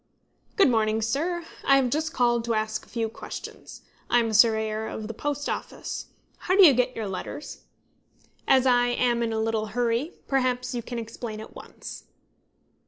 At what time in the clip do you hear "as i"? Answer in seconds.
8.47-8.87